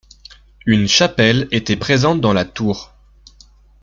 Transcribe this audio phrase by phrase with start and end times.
[0.65, 2.91] Une chapelle était présente dans la tour.